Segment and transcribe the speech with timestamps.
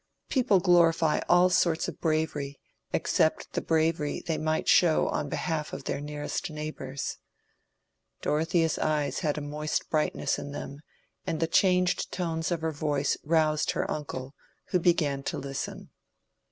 [0.29, 2.59] People glorify all sorts of bravery
[2.91, 7.17] except the bravery they might show on behalf of their nearest neighbors."
[8.23, 10.79] Dorothea's eyes had a moist brightness in them,
[11.27, 14.33] and the changed tones of her voice roused her uncle,
[14.69, 15.91] who began to listen.